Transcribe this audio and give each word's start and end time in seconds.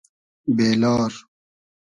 بې 0.55 0.69
لار 0.81 1.11